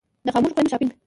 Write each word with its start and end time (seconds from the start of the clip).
د 0.25 0.27
خاموشو 0.33 0.55
خویندو 0.55 0.71
شاپنګ. 0.73 0.91